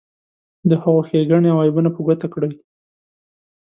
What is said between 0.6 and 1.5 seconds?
د هغو ښیګڼې